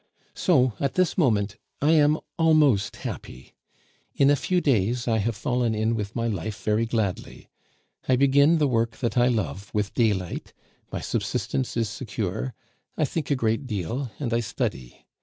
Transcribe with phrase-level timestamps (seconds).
[0.33, 3.53] So at this moment I am almost happy.
[4.15, 7.49] In a few days I have fallen in with my life very gladly.
[8.09, 10.53] I begin the work that I love with daylight,
[10.91, 12.55] my subsistence is secure,
[12.97, 15.05] I think a great deal, and I study.